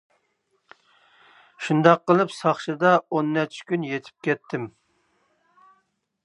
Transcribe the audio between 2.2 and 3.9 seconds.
ساقچىدا ئون نەچچە كۈن